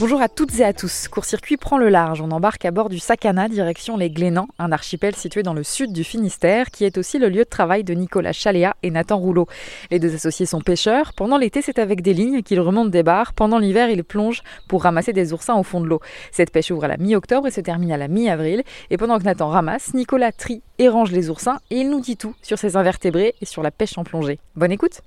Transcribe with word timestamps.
Bonjour 0.00 0.22
à 0.22 0.28
toutes 0.28 0.60
et 0.60 0.64
à 0.64 0.72
tous. 0.72 1.08
Court-circuit 1.08 1.56
prend 1.56 1.76
le 1.76 1.88
large. 1.88 2.20
On 2.20 2.30
embarque 2.30 2.64
à 2.64 2.70
bord 2.70 2.88
du 2.88 3.00
Sakana, 3.00 3.48
direction 3.48 3.96
les 3.96 4.10
Glénans, 4.10 4.46
un 4.60 4.70
archipel 4.70 5.16
situé 5.16 5.42
dans 5.42 5.54
le 5.54 5.64
sud 5.64 5.92
du 5.92 6.04
Finistère, 6.04 6.70
qui 6.70 6.84
est 6.84 6.96
aussi 6.98 7.18
le 7.18 7.28
lieu 7.28 7.42
de 7.42 7.48
travail 7.48 7.82
de 7.82 7.94
Nicolas 7.94 8.32
Chaléa 8.32 8.76
et 8.84 8.92
Nathan 8.92 9.18
Rouleau. 9.18 9.48
Les 9.90 9.98
deux 9.98 10.14
associés 10.14 10.46
sont 10.46 10.60
pêcheurs. 10.60 11.14
Pendant 11.14 11.36
l'été, 11.36 11.62
c'est 11.62 11.80
avec 11.80 12.00
des 12.00 12.14
lignes 12.14 12.42
qu'ils 12.42 12.60
remontent 12.60 12.90
des 12.90 13.02
bars. 13.02 13.32
Pendant 13.32 13.58
l'hiver, 13.58 13.90
ils 13.90 14.04
plongent 14.04 14.44
pour 14.68 14.84
ramasser 14.84 15.12
des 15.12 15.32
oursins 15.32 15.56
au 15.56 15.64
fond 15.64 15.80
de 15.80 15.86
l'eau. 15.86 16.00
Cette 16.30 16.52
pêche 16.52 16.70
ouvre 16.70 16.84
à 16.84 16.88
la 16.88 16.96
mi-octobre 16.96 17.48
et 17.48 17.50
se 17.50 17.60
termine 17.60 17.90
à 17.90 17.96
la 17.96 18.06
mi-avril. 18.06 18.62
Et 18.90 18.98
pendant 18.98 19.18
que 19.18 19.24
Nathan 19.24 19.48
ramasse, 19.48 19.94
Nicolas 19.94 20.30
trie 20.30 20.62
et 20.78 20.88
range 20.88 21.10
les 21.10 21.28
oursins 21.28 21.58
et 21.70 21.78
il 21.78 21.90
nous 21.90 22.00
dit 22.00 22.16
tout 22.16 22.36
sur 22.40 22.56
ses 22.56 22.76
invertébrés 22.76 23.34
et 23.40 23.46
sur 23.46 23.64
la 23.64 23.72
pêche 23.72 23.98
en 23.98 24.04
plongée. 24.04 24.38
Bonne 24.54 24.70
écoute! 24.70 25.00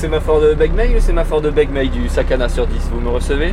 Sémaphore 0.00 0.40
de 0.40 0.54
Begmay, 0.54 0.94
le 0.94 1.00
sémaphore 1.00 1.42
de 1.42 1.50
Begmay 1.50 1.88
du 1.88 2.08
Sakana 2.08 2.48
sur 2.48 2.66
10, 2.66 2.88
vous 2.90 3.00
me 3.00 3.10
recevez 3.10 3.52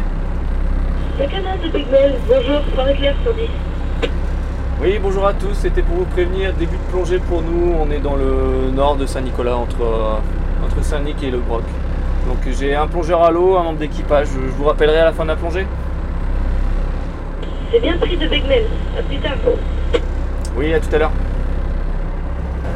Sakana 1.20 1.58
de 1.58 1.68
Begmay, 1.68 2.16
bonjour, 2.26 2.62
soirée 2.74 2.96
claire 2.96 3.16
sur 3.22 3.34
10. 3.34 3.42
Oui, 4.82 4.98
bonjour 5.04 5.28
à 5.28 5.34
tous, 5.34 5.54
c'était 5.54 5.82
pour 5.82 5.98
vous 5.98 6.06
prévenir, 6.06 6.54
début 6.54 6.78
de 6.78 6.90
plongée 6.90 7.20
pour 7.20 7.42
nous, 7.42 7.76
on 7.78 7.92
est 7.92 8.00
dans 8.00 8.16
le 8.16 8.72
nord 8.74 8.96
de 8.96 9.06
Saint-Nicolas, 9.06 9.58
entre, 9.58 9.82
euh, 9.82 10.66
entre 10.66 10.82
Saint-Nic 10.86 11.22
et 11.22 11.32
Le 11.32 11.40
Broc. 11.40 11.64
Donc 12.26 12.38
j'ai 12.58 12.74
un 12.76 12.88
plongeur 12.88 13.26
à 13.26 13.32
l'eau, 13.32 13.58
un 13.58 13.64
membre 13.64 13.80
d'équipage, 13.80 14.28
je 14.28 14.40
vous 14.40 14.64
rappellerai 14.64 15.00
à 15.00 15.06
la 15.06 15.12
fin 15.12 15.24
de 15.24 15.30
la 15.32 15.36
plongée. 15.36 15.68
C'est 17.74 17.82
bien 17.82 17.98
pris 17.98 18.16
de 18.16 18.26
Begmel, 18.26 18.64
à 18.98 19.04
plus 19.04 19.18
tard. 19.18 19.36
Oui, 20.56 20.74
à 20.74 20.80
tout 20.80 20.96
à 20.96 20.98
l'heure. 20.98 21.12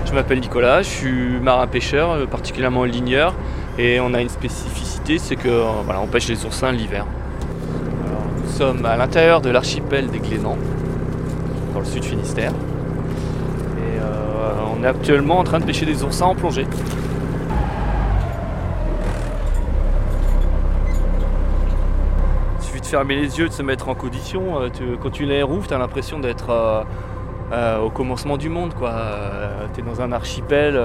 Je 0.06 0.12
m'appelle 0.12 0.42
Nicolas, 0.42 0.82
je 0.82 0.90
suis 0.90 1.40
marin-pêcheur, 1.40 2.12
euh, 2.12 2.26
particulièrement 2.26 2.84
ligneur, 2.84 3.34
et 3.78 4.00
on 4.00 4.14
a 4.14 4.22
une 4.22 4.30
spécificité, 4.30 5.18
c'est 5.18 5.36
que 5.36 5.48
euh, 5.48 5.64
voilà, 5.86 6.02
pêche 6.12 6.28
les 6.28 6.46
oursins 6.46 6.72
l'hiver. 6.72 7.06
Nous 8.44 8.52
sommes 8.52 8.86
à 8.86 8.98
l'intérieur 8.98 9.42
de 9.42 9.50
l'archipel 9.50 10.08
des 10.10 10.20
Glénans, 10.20 10.58
dans 11.74 11.80
le 11.80 11.86
sud 11.86 12.04
Finistère, 12.04 12.52
et 12.52 14.00
euh, 14.00 14.52
on 14.78 14.84
est 14.84 14.88
actuellement 14.88 15.40
en 15.40 15.44
train 15.44 15.60
de 15.60 15.66
pêcher 15.66 15.86
des 15.86 16.04
oursins 16.04 16.26
en 16.26 16.36
plongée. 16.36 16.68
Il 22.60 22.64
suffit 22.64 22.82
de 22.82 22.86
fermer 22.86 23.16
les 23.16 23.40
yeux, 23.40 23.48
de 23.48 23.54
se 23.54 23.64
mettre 23.64 23.90
en 23.90 23.96
condition. 23.96 24.62
euh, 24.62 24.70
quand 25.02 25.12
tu 25.12 25.26
les 25.26 25.44
rouvres, 25.44 25.68
tu 25.68 25.74
as 25.74 25.78
l'impression 25.78 26.20
d'être 26.20 26.86
au 27.84 27.90
commencement 27.90 28.38
du 28.38 28.50
monde. 28.50 28.74
quoi. 28.74 28.94
tu 29.74 29.82
es 29.82 29.84
dans 29.84 30.02
un 30.02 30.12
archipel. 30.12 30.80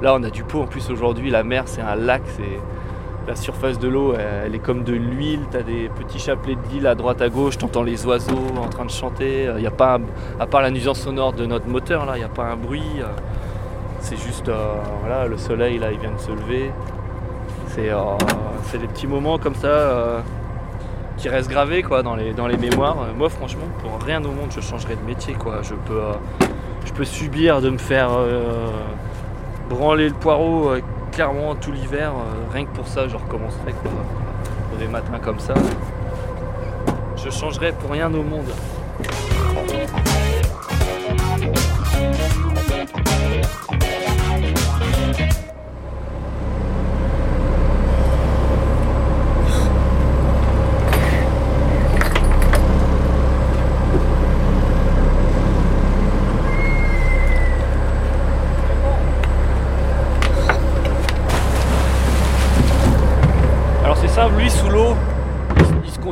Euh, 0.00 0.04
là, 0.04 0.14
on 0.18 0.22
a 0.22 0.30
du 0.30 0.44
pot 0.44 0.62
en 0.62 0.66
plus 0.66 0.90
aujourd'hui. 0.90 1.30
La 1.30 1.42
mer, 1.42 1.64
c'est 1.66 1.82
un 1.82 1.96
lac. 1.96 2.22
La 3.28 3.34
surface 3.34 3.80
de 3.80 3.88
l'eau, 3.88 4.14
elle, 4.14 4.54
est 4.54 4.60
comme 4.60 4.84
de 4.84 4.92
l'huile. 4.92 5.40
Tu 5.50 5.56
as 5.56 5.62
des 5.62 5.88
petits 5.88 6.20
chapelets 6.20 6.54
de 6.54 6.60
l'île 6.72 6.86
à 6.86 6.94
droite, 6.94 7.20
à 7.20 7.28
gauche. 7.28 7.58
Tu 7.58 7.64
entends 7.64 7.82
les 7.82 8.06
oiseaux 8.06 8.38
en 8.56 8.68
train 8.68 8.84
de 8.84 8.90
chanter. 8.90 9.50
Il 9.56 9.62
y 9.62 9.66
a 9.66 9.72
pas 9.72 9.98
à 10.38 10.46
part 10.46 10.62
la 10.62 10.70
nuisance 10.70 11.00
sonore 11.00 11.32
de 11.32 11.44
notre 11.44 11.66
moteur, 11.66 12.06
là, 12.06 12.12
il 12.16 12.20
n'y 12.20 12.24
a 12.24 12.28
pas 12.28 12.44
un 12.44 12.56
bruit. 12.56 12.82
euh, 13.00 13.06
c'est 14.00 14.16
juste, 14.16 14.48
euh, 14.48 15.26
le 15.28 15.36
soleil, 15.36 15.78
là, 15.78 15.90
il 15.90 15.98
vient 15.98 16.12
de 16.12 16.20
se 16.20 16.30
lever. 16.30 16.70
C'est 17.68 17.90
euh, 17.90 18.78
des 18.78 18.86
petits 18.86 19.08
moments 19.08 19.38
comme 19.38 19.56
ça 19.56 19.66
euh, 19.66 20.20
qui 21.16 21.28
restent 21.28 21.50
gravés 21.50 21.82
quoi, 21.82 22.04
dans, 22.04 22.14
les, 22.14 22.32
dans 22.32 22.46
les 22.46 22.56
mémoires. 22.56 22.98
Euh, 23.00 23.12
Moi, 23.18 23.28
franchement, 23.28 23.66
pour 23.80 24.00
rien 24.06 24.22
au 24.24 24.28
monde, 24.28 24.50
je 24.54 24.60
changerais 24.60 24.94
de 24.94 25.04
métier. 25.04 25.34
Quoi. 25.34 25.62
Je, 25.62 25.74
peux, 25.74 26.00
euh, 26.00 26.12
je 26.84 26.92
peux 26.92 27.04
subir 27.04 27.60
de 27.60 27.70
me 27.70 27.78
faire 27.78 28.10
euh, 28.12 28.68
branler 29.68 30.08
le 30.08 30.14
poireau 30.14 30.70
euh, 30.70 30.80
clairement 31.12 31.54
tout 31.54 31.72
l'hiver. 31.72 32.12
euh, 32.12 32.52
rien 32.52 32.64
que 32.64 32.74
pour 32.74 32.86
ça, 32.86 33.08
je 33.08 33.16
recommencerais. 33.16 33.72
Quoi. 33.82 33.90
Pour 34.70 34.78
des 34.78 34.88
matins 34.88 35.18
comme 35.22 35.38
ça. 35.38 35.54
Je 37.16 37.30
changerais 37.30 37.72
pour 37.72 37.90
rien 37.90 38.12
au 38.12 38.22
monde. 38.22 38.46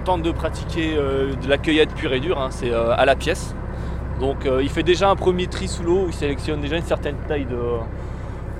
De 0.04 0.32
pratiquer 0.32 0.94
euh, 0.96 1.34
de 1.34 1.48
la 1.48 1.56
cueillette 1.56 1.94
pure 1.94 2.12
et 2.12 2.20
dure, 2.20 2.38
hein, 2.38 2.48
c'est 2.50 2.70
euh, 2.70 2.94
à 2.94 3.04
la 3.06 3.16
pièce. 3.16 3.54
Donc 4.20 4.44
euh, 4.44 4.62
il 4.62 4.68
fait 4.68 4.82
déjà 4.82 5.08
un 5.08 5.16
premier 5.16 5.46
tri 5.46 5.66
sous 5.66 5.82
l'eau, 5.82 6.04
il 6.08 6.12
sélectionne 6.12 6.60
déjà 6.60 6.76
une 6.76 6.84
certaine 6.84 7.16
taille 7.26 7.46
de. 7.46 7.58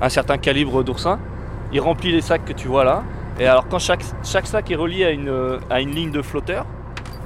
un 0.01 0.09
certain 0.09 0.39
calibre 0.39 0.83
d'oursin. 0.83 1.19
Il 1.73 1.81
remplit 1.81 2.13
les 2.13 2.23
sacs 2.23 2.45
que 2.45 2.53
tu 2.55 2.67
vois 2.67 2.85
là. 2.85 3.03
Et 3.39 3.47
alors 3.47 3.69
quand 3.69 3.79
chaque, 3.79 4.03
chaque 4.23 4.47
sac 4.47 4.71
est 4.71 4.75
relié 4.77 5.05
à 5.05 5.11
une, 5.11 5.59
à 5.69 5.81
une 5.81 5.91
ligne 5.91 6.13
de 6.13 6.23
flotteur, 6.23 6.65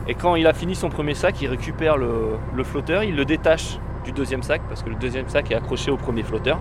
et 0.09 0.15
quand 0.15 0.34
il 0.34 0.47
a 0.47 0.53
fini 0.53 0.75
son 0.75 0.89
premier 0.89 1.15
sac, 1.15 1.41
il 1.41 1.49
récupère 1.49 1.97
le, 1.97 2.11
le 2.57 2.65
flotteur, 2.65 3.05
il 3.05 3.15
le 3.15 3.25
détache 3.25 3.78
du 4.05 4.12
deuxième 4.12 4.43
sac, 4.43 4.62
parce 4.69 4.83
que 4.83 4.89
le 4.89 4.97
deuxième 4.97 5.28
sac 5.28 5.51
est 5.53 5.55
accroché 5.55 5.91
au 5.91 5.97
premier 5.97 6.25
flotteur. 6.25 6.59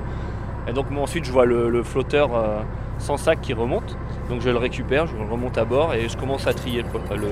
Et 0.67 0.73
donc 0.73 0.91
moi 0.91 1.03
ensuite 1.03 1.25
je 1.25 1.31
vois 1.31 1.45
le, 1.45 1.69
le 1.69 1.81
flotteur 1.81 2.29
sans 2.99 3.17
sac 3.17 3.41
qui 3.41 3.53
remonte. 3.53 3.97
Donc 4.29 4.41
je 4.41 4.49
le 4.49 4.57
récupère, 4.57 5.07
je 5.07 5.15
le 5.15 5.23
remonte 5.29 5.57
à 5.57 5.65
bord 5.65 5.93
et 5.93 6.09
je 6.09 6.17
commence 6.17 6.47
à 6.47 6.53
trier 6.53 6.83
le- 6.83 7.15
le- 7.15 7.27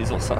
les 0.00 0.12
oursins. 0.12 0.36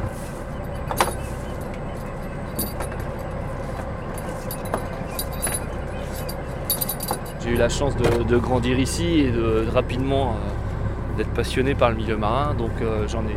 J'ai 7.43 7.51
eu 7.53 7.57
la 7.57 7.69
chance 7.69 7.95
de, 7.97 8.37
grandir 8.39 8.79
ici 8.79 9.21
et 9.21 9.31
de, 9.31 9.65
de 9.67 9.71
rapidement 9.73 10.31
euh, 10.35 11.17
d'être 11.17 11.31
passionné 11.31 11.75
par 11.75 11.91
le 11.91 11.97
milieu 11.97 12.17
marin. 12.17 12.55
Donc 12.55 12.71
euh, 12.83 13.07
j'en 13.09 13.23
ai 13.23 13.37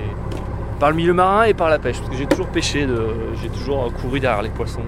par 0.80 0.90
le 0.92 0.96
milieu 0.96 1.14
marin 1.14 1.44
et 1.44 1.54
par 1.54 1.70
la 1.70 1.78
pêche, 1.78 1.98
parce 1.98 2.10
que 2.10 2.16
j'ai 2.16 2.26
toujours 2.26 2.48
pêché, 2.48 2.88
j'ai 3.42 3.50
toujours 3.50 3.86
euh, 3.86 3.90
couru 4.02 4.20
derrière 4.20 4.42
les 4.42 4.50
poissons. 4.50 4.82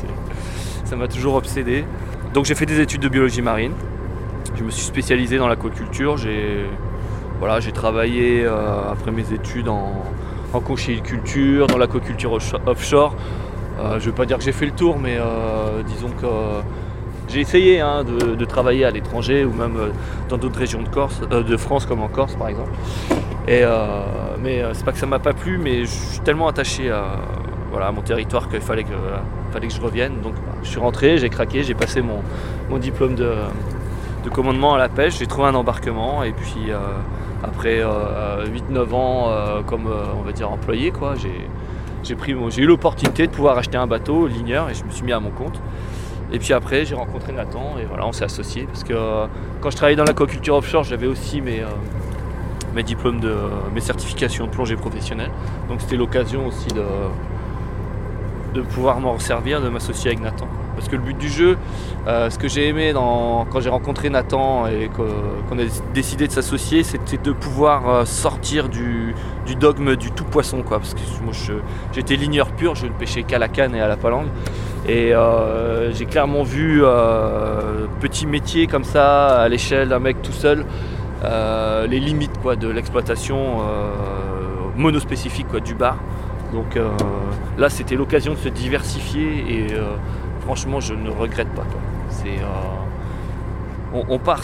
Ça 0.84 0.96
m'a 0.96 1.06
toujours 1.08 1.36
obsédé. 1.36 1.84
Donc 2.34 2.44
j'ai 2.44 2.54
fait 2.54 2.66
des 2.66 2.80
études 2.80 3.00
de 3.00 3.08
biologie 3.08 3.42
marine. 3.42 3.72
Je 4.60 4.64
me 4.66 4.70
suis 4.70 4.84
spécialisé 4.84 5.38
dans 5.38 5.48
l'aquaculture. 5.48 6.18
J'ai 6.18 6.66
voilà, 7.38 7.60
travaillé 7.72 8.44
euh, 8.44 8.92
après 8.92 9.10
mes 9.10 9.32
études 9.32 9.70
en, 9.70 10.04
en 10.52 10.60
conchyliculture, 10.60 11.66
dans 11.66 11.78
l'aquaculture 11.78 12.36
offsho- 12.36 12.60
offshore. 12.66 13.16
Euh, 13.78 13.92
je 13.92 14.04
ne 14.04 14.10
veux 14.10 14.12
pas 14.12 14.26
dire 14.26 14.36
que 14.36 14.44
j'ai 14.44 14.52
fait 14.52 14.66
le 14.66 14.72
tour, 14.72 14.98
mais 14.98 15.16
euh, 15.16 15.82
disons 15.86 16.10
que 16.10 16.26
j'ai 17.28 17.40
essayé 17.40 17.80
hein, 17.80 18.04
de, 18.04 18.44
travailler 18.44 18.84
à 18.84 18.90
l'étranger 18.90 19.46
ou 19.46 19.52
même 19.54 19.78
dans 20.28 20.36
d'autres 20.36 20.58
régions 20.58 20.82
de, 20.82 20.88
Corse, 20.90 21.22
de 21.26 21.56
France 21.56 21.86
comme 21.86 22.02
en 22.02 22.08
Corse 22.08 22.34
par 22.34 22.48
exemple. 22.48 22.72
Et, 23.48 23.62
mais 24.42 24.62
c'est 24.74 24.84
pas 24.84 24.92
que 24.92 24.98
ça 24.98 25.06
m'a 25.06 25.20
pas 25.20 25.32
plu, 25.32 25.56
mais 25.56 25.84
je 25.84 25.90
suis 25.90 26.20
tellement 26.20 26.48
attaché 26.48 26.90
à, 26.90 27.04
voilà, 27.70 27.92
mon 27.92 28.02
territoire 28.02 28.50
qu'il 28.50 28.60
fallait 28.60 28.84
que, 28.84 28.90
fallait 29.52 29.68
que 29.68 29.72
je 29.72 29.80
revienne. 29.80 30.20
Donc 30.22 30.34
bah, 30.34 30.52
je 30.62 30.68
suis 30.68 30.80
rentré, 30.80 31.16
j'ai 31.16 31.30
craqué, 31.30 31.62
j'ai 31.62 31.74
passé 31.74 32.02
mon, 32.02 32.20
mon 32.68 32.76
diplôme 32.76 33.14
de, 33.14 33.32
de 34.24 34.28
commandement 34.28 34.74
à 34.74 34.78
la 34.78 34.88
pêche, 34.88 35.18
j'ai 35.18 35.26
trouvé 35.26 35.48
un 35.48 35.54
embarquement 35.54 36.22
et 36.22 36.32
puis 36.32 36.70
euh, 36.70 36.78
après 37.42 37.80
euh, 37.80 38.44
8-9 38.46 38.94
ans 38.94 39.28
euh, 39.28 39.62
comme 39.62 39.86
euh, 39.86 40.04
on 40.18 40.22
va 40.22 40.32
dire 40.32 40.50
employé 40.50 40.90
quoi, 40.90 41.14
j'ai, 41.14 41.48
j'ai, 42.02 42.16
eu 42.60 42.66
l'opportunité 42.66 43.26
de 43.26 43.32
pouvoir 43.32 43.56
acheter 43.58 43.78
un 43.78 43.86
bateau 43.86 44.26
ligneur 44.26 44.68
et 44.68 44.74
je 44.74 44.84
me 44.84 44.90
suis 44.90 45.04
mis 45.04 45.12
à 45.12 45.20
mon 45.20 45.30
compte. 45.30 45.60
Et 46.32 46.38
puis 46.38 46.52
après 46.52 46.84
j'ai 46.84 46.94
rencontré 46.94 47.32
Nathan 47.32 47.76
et 47.80 47.84
voilà 47.86 48.06
on 48.06 48.12
s'est 48.12 48.24
associés 48.24 48.64
parce 48.64 48.84
que 48.84 48.92
euh, 48.92 49.26
quand 49.60 49.70
je 49.70 49.76
travaillais 49.76 49.96
dans 49.96 50.04
l'aquaculture 50.04 50.54
offshore 50.54 50.84
j'avais 50.84 51.06
aussi 51.06 51.40
mes, 51.40 51.60
euh, 51.60 51.66
mes 52.74 52.82
diplômes 52.82 53.20
de 53.20 53.34
mes 53.74 53.80
certifications 53.80 54.46
de 54.46 54.50
plongée 54.50 54.76
professionnelle. 54.76 55.30
Donc 55.68 55.80
c'était 55.80 55.96
l'occasion 55.96 56.46
aussi 56.46 56.68
de, 56.68 56.84
de 58.54 58.60
pouvoir 58.60 59.00
m'en 59.00 59.18
servir, 59.18 59.60
de 59.60 59.68
m'associer 59.68 60.10
avec 60.10 60.22
Nathan. 60.22 60.46
Parce 60.80 60.88
que 60.88 60.96
le 60.96 61.02
but 61.02 61.18
du 61.18 61.28
jeu, 61.28 61.58
euh, 62.06 62.30
ce 62.30 62.38
que 62.38 62.48
j'ai 62.48 62.66
aimé 62.66 62.94
quand 62.94 63.60
j'ai 63.60 63.68
rencontré 63.68 64.08
Nathan 64.08 64.66
et 64.66 64.88
qu'on 64.88 65.58
a 65.58 65.62
décidé 65.92 66.26
de 66.26 66.32
s'associer, 66.32 66.84
c'était 66.84 67.18
de 67.18 67.32
pouvoir 67.32 67.86
euh, 67.86 68.04
sortir 68.06 68.70
du, 68.70 69.14
dogme 69.60 69.94
du 69.96 70.10
tout 70.10 70.24
poisson. 70.24 70.64
Parce 70.66 70.94
que 70.94 71.00
moi 71.22 71.34
j'étais 71.92 72.16
ligneur 72.16 72.50
pur, 72.52 72.76
je 72.76 72.86
ne 72.86 72.92
pêchais 72.92 73.24
qu'à 73.24 73.38
la 73.38 73.48
canne 73.48 73.74
et 73.74 73.80
à 73.82 73.88
la 73.88 73.98
palangue. 73.98 74.28
Et 74.88 75.14
euh, 75.14 75.92
j'ai 75.92 76.06
clairement 76.06 76.44
vu 76.44 76.82
petit 78.00 78.26
métier 78.26 78.66
comme 78.66 78.84
ça, 78.84 79.38
à 79.42 79.48
l'échelle 79.50 79.90
d'un 79.90 79.98
mec 79.98 80.22
tout 80.22 80.32
seul, 80.32 80.64
les 81.22 82.00
limites 82.00 82.32
de 82.58 82.68
l'exploitation 82.68 83.58
monospécifique 84.76 85.54
du 85.56 85.74
bar. 85.74 85.98
Donc 86.54 86.78
là, 87.58 87.68
c'était 87.68 87.96
l'occasion 87.96 88.32
de 88.32 88.38
se 88.38 88.48
diversifier 88.48 89.44
et 89.46 89.66
franchement, 90.40 90.80
je 90.80 90.94
ne 90.94 91.10
regrette 91.10 91.48
pas. 91.54 91.64
C'est, 92.08 92.28
euh, 92.28 94.02
on, 94.08 94.18
part, 94.18 94.42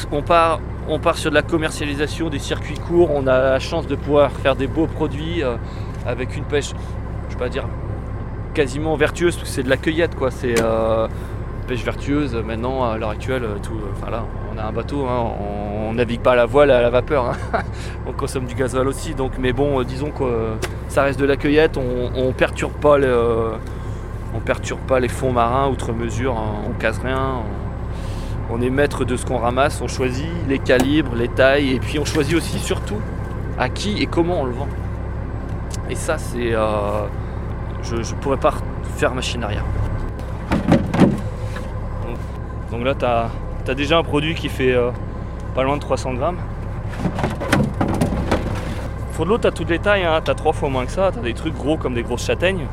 sur 1.17 1.31
de 1.31 1.35
la 1.35 1.43
commercialisation, 1.43 2.29
des 2.29 2.39
circuits 2.39 2.79
courts. 2.79 3.11
On 3.15 3.27
a 3.27 3.39
la 3.39 3.59
chance 3.59 3.87
de 3.87 3.97
pouvoir 3.97 4.31
faire 4.33 4.57
des 4.57 4.67
beaux 4.67 4.87
produits 4.87 5.43
euh, 5.43 5.57
avec 6.07 6.37
une 6.37 6.45
pêche, 6.45 6.71
je 7.29 7.35
vais 7.35 7.39
pas 7.41 7.49
dire 7.49 7.65
quasiment 8.55 8.97
vertueuse, 8.97 9.37
parce 9.37 9.49
que 9.49 9.55
c'est 9.55 9.63
de 9.63 9.69
la 9.69 9.77
cueillette. 9.77 10.15
Quoi. 10.15 10.31
C'est 10.31 10.63
euh, 10.63 11.09
pêche 11.67 11.85
vertueuse. 11.85 12.35
Maintenant, 12.35 12.91
à 12.91 12.97
l'heure 12.97 13.11
actuelle, 13.11 13.43
tout, 13.63 13.79
enfin 13.93 14.11
là, 14.11 14.25
on 14.55 14.59
a 14.59 14.65
un 14.65 14.73
bateau, 14.73 15.07
hein, 15.07 15.33
on, 15.41 15.91
on 15.91 15.93
navigue 15.93 16.21
pas 16.21 16.33
à 16.33 16.37
la 16.37 16.47
voile, 16.47 16.71
à 16.71 16.81
la 16.81 16.91
vapeur. 16.91 17.27
hein. 17.27 17.59
on 18.07 18.13
consomme 18.13 18.47
du 18.47 18.55
gasoil 18.55 18.89
aussi. 18.89 19.15
Donc, 19.15 19.33
mais 19.39 19.53
bon, 19.53 19.83
disons 19.83 20.11
que 20.11 20.25
ça 20.89 21.03
reste 21.03 21.21
de 21.21 21.27
la 21.27 21.37
cueillette. 21.37 21.77
On, 21.77 22.11
on 22.15 22.33
perturbe 22.33 22.73
pas 22.73 22.97
le, 22.97 23.53
perturbe 24.47 24.81
pas 24.81 25.01
les 25.01 25.09
fonds 25.09 25.33
marins 25.33 25.69
outre 25.69 25.93
mesure. 25.93 26.39
hein. 26.39 26.63
On 26.67 26.73
casse 26.73 26.99
rien. 26.99 27.43
On, 28.49 28.63
est 28.63 28.71
maître 28.71 29.05
de 29.05 29.17
ce 29.17 29.27
qu'on 29.27 29.39
ramasse. 29.39 29.83
On 29.83 29.89
choisit 29.89 30.31
les 30.49 30.59
calibres, 30.59 31.15
les 31.15 31.29
tailles, 31.29 31.73
et 31.73 31.81
puis 31.81 31.99
on 31.99 32.05
choisit 32.07 32.37
aussi 32.37 32.59
surtout 32.59 33.01
à 33.59 33.69
qui 33.69 34.01
et 34.01 34.07
comment 34.07 34.41
on 34.41 34.45
le 34.45 34.53
vend. 34.53 34.69
Et 35.91 35.95
ça, 35.95 36.17
c'est, 36.17 36.55
euh, 36.55 37.07
je, 37.83 38.03
je 38.03 38.15
pourrais 38.15 38.39
pas 38.39 38.55
faire 38.97 39.15
machine 39.15 39.43
arrière. 39.43 39.65
Donc, 42.05 42.17
donc 42.71 42.85
là, 42.85 42.95
tu 42.95 43.71
as, 43.71 43.75
déjà 43.75 43.99
un 43.99 44.05
produit 44.05 44.35
qui 44.35 44.49
fait 44.49 44.73
euh, 44.73 44.91
pas 45.55 45.65
loin 45.65 45.77
de 45.77 45.81
300 45.81 46.15
grammes. 46.15 46.39
Pour 49.15 49.25
de 49.25 49.31
l'eau, 49.31 49.39
tu 49.39 49.47
as 49.47 49.51
toutes 49.51 49.71
les 49.71 49.79
tailles, 49.79 50.05
hein. 50.05 50.21
tu 50.25 50.35
trois 50.35 50.53
fois 50.53 50.69
moins 50.69 50.85
que 50.85 50.93
ça, 50.93 51.11
tu 51.11 51.19
as 51.19 51.23
des 51.23 51.35
trucs 51.35 51.55
gros 51.55 51.77
comme 51.77 51.95
des 51.95 52.03
grosses 52.03 52.27
châtaignes. 52.27 52.67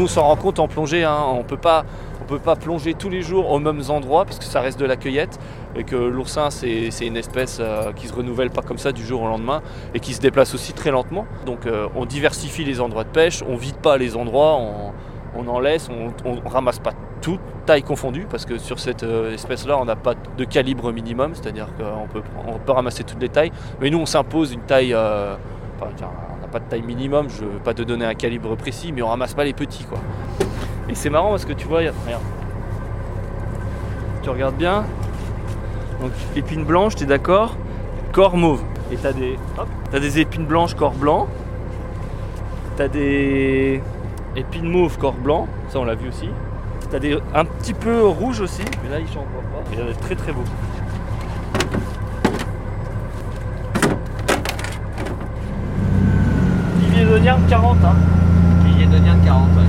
Nous, 0.00 0.06
on 0.06 0.08
s'en 0.08 0.22
rend 0.22 0.36
compte 0.36 0.58
en 0.58 0.66
plongée, 0.66 1.04
hein. 1.04 1.18
on 1.28 1.42
peut 1.42 1.58
pas. 1.58 1.84
Peut 2.26 2.38
pas 2.38 2.54
plonger 2.54 2.94
tous 2.94 3.08
les 3.08 3.22
jours 3.22 3.50
aux 3.50 3.58
mêmes 3.58 3.82
endroits 3.88 4.24
parce 4.24 4.38
que 4.38 4.44
ça 4.44 4.60
reste 4.60 4.78
de 4.78 4.84
la 4.84 4.94
cueillette 4.94 5.40
et 5.74 5.82
que 5.82 5.96
l'oursin 5.96 6.48
c'est 6.50 6.88
une 7.04 7.16
espèce 7.16 7.58
euh, 7.60 7.92
qui 7.92 8.06
se 8.06 8.12
renouvelle 8.12 8.50
pas 8.50 8.62
comme 8.62 8.78
ça 8.78 8.92
du 8.92 9.04
jour 9.04 9.22
au 9.22 9.26
lendemain 9.26 9.62
et 9.94 9.98
qui 9.98 10.14
se 10.14 10.20
déplace 10.20 10.54
aussi 10.54 10.72
très 10.72 10.92
lentement. 10.92 11.26
Donc 11.44 11.66
euh, 11.66 11.88
on 11.96 12.06
diversifie 12.06 12.62
les 12.62 12.80
endroits 12.80 13.02
de 13.02 13.08
pêche, 13.08 13.42
on 13.48 13.56
vide 13.56 13.74
pas 13.78 13.98
les 13.98 14.16
endroits, 14.16 14.60
on, 15.34 15.48
en 15.48 15.58
laisse, 15.58 15.88
on, 15.90 16.12
on 16.24 16.48
ramasse 16.48 16.78
pas 16.78 16.92
tout, 17.20 17.40
taille 17.66 17.82
confondue, 17.82 18.28
parce 18.30 18.46
que 18.46 18.58
sur 18.58 18.78
cette 18.78 19.02
euh, 19.02 19.34
espèce-là, 19.34 19.76
on 19.76 19.84
n'a 19.84 19.96
pas 19.96 20.14
de 20.14 20.44
calibre 20.44 20.92
minimum, 20.92 21.34
c'est-à-dire 21.34 21.66
qu'on 21.76 22.06
peut, 22.06 22.22
ramasser 22.72 23.02
toutes 23.02 23.20
les 23.20 23.28
tailles, 23.28 23.50
mais 23.80 23.90
nous 23.90 23.98
on 23.98 24.06
s'impose 24.06 24.52
une 24.52 24.62
taille, 24.62 24.94
pas 26.50 26.58
de 26.58 26.64
taille 26.64 26.82
minimum, 26.82 27.28
je 27.28 27.44
veux 27.44 27.58
pas 27.58 27.74
te 27.74 27.82
donner 27.82 28.04
un 28.04 28.14
calibre 28.14 28.56
précis, 28.56 28.92
mais 28.92 29.02
on 29.02 29.08
ramasse 29.08 29.34
pas 29.34 29.44
les 29.44 29.52
petits 29.52 29.84
quoi. 29.84 29.98
Et 30.88 30.94
c'est 30.94 31.10
marrant 31.10 31.30
parce 31.30 31.44
que 31.44 31.52
tu 31.52 31.66
vois, 31.66 31.78
regarde. 31.78 31.94
Tu 34.22 34.28
regardes 34.28 34.56
bien, 34.56 34.84
donc 36.00 36.12
épines 36.36 36.64
blanches, 36.64 36.94
t'es 36.96 37.06
d'accord? 37.06 37.56
Corps 38.12 38.36
mauve. 38.36 38.62
Et 38.92 38.96
t'as 38.96 39.12
des, 39.12 39.38
des 39.92 40.18
épines 40.18 40.46
blanches, 40.46 40.74
corps 40.74 40.92
blanc. 40.92 41.28
T'as 42.76 42.88
des 42.88 43.82
épines 44.36 44.68
mauves, 44.68 44.98
corps 44.98 45.14
blanc. 45.14 45.46
Ça, 45.68 45.78
on 45.78 45.84
l'a 45.84 45.94
vu 45.94 46.08
aussi. 46.08 46.28
T'as 46.90 46.98
des 46.98 47.18
un 47.34 47.44
petit 47.44 47.74
peu 47.74 48.04
rouge 48.04 48.40
aussi, 48.40 48.64
mais 48.82 48.90
là, 48.90 48.98
ils 48.98 49.08
sont 49.08 49.20
encore 49.20 49.42
pas. 49.52 49.70
Il 49.72 49.78
y 49.78 49.82
en 49.82 49.88
a 49.88 49.94
très 49.94 50.16
très 50.16 50.32
beaux. 50.32 50.44
Olivier 57.20 57.32
Doniard, 57.32 57.48
40 57.48 57.84
hein. 57.84 57.94
De 58.64 58.96
lien 58.96 59.14
de 59.14 59.24
40, 59.26 59.48
ouais. 59.50 59.62